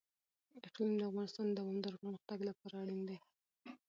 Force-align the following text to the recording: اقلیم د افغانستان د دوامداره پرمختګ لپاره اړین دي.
اقلیم 0.67 0.93
د 0.97 1.01
افغانستان 1.09 1.45
د 1.49 1.55
دوامداره 1.57 2.01
پرمختګ 2.01 2.39
لپاره 2.49 2.75
اړین 2.83 3.01
دي. 3.09 3.17